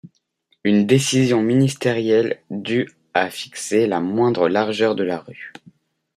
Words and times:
Une 0.63 0.87
décision 0.87 1.43
ministérielle 1.43 2.41
du 2.49 2.89
a 3.13 3.29
fixé 3.29 3.83
à 3.83 3.87
la 3.87 3.99
moindre 3.99 4.49
largeur 4.49 4.95
de 4.95 5.03
la 5.03 5.19
rue. 5.19 5.53